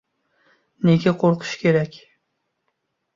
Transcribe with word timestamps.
Nega 0.87 1.13
qoʻrqishi 1.23 1.59
kerak? 1.65 1.99